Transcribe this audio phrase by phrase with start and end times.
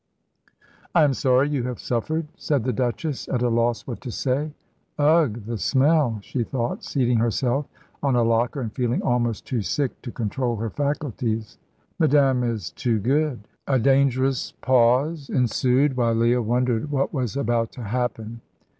[0.95, 4.51] "I am sorry you have suffered," said the Duchess, at a loss what to say.
[4.97, 7.67] "Ugh, the smell!" she thought, seating herself
[8.01, 11.59] on a locker, and feeling almost too sick to control her faculties.
[11.99, 17.83] "Madame is too good." A dangerous pause ensued, while Leah wondered what was about to
[17.83, 18.41] happen.